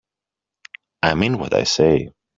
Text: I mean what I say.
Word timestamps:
I 1.03 1.13
mean 1.13 1.37
what 1.37 1.53
I 1.53 1.63
say. 1.65 2.09